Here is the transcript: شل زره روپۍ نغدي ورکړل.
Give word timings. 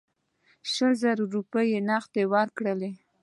شل 0.71 0.93
زره 1.01 1.23
روپۍ 1.33 1.69
نغدي 1.87 2.23
ورکړل. 2.33 2.79